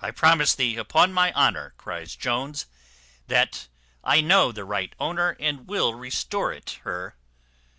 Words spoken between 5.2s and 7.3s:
and will restore it her."